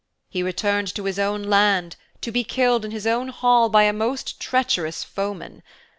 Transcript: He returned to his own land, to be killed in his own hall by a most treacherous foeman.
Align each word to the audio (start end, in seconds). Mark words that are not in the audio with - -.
He 0.31 0.41
returned 0.41 0.87
to 0.95 1.03
his 1.05 1.19
own 1.19 1.43
land, 1.43 1.95
to 2.21 2.31
be 2.31 2.43
killed 2.43 2.83
in 2.83 2.89
his 2.89 3.05
own 3.05 3.27
hall 3.27 3.69
by 3.69 3.83
a 3.83 3.93
most 3.93 4.39
treacherous 4.39 5.03
foeman. 5.03 5.61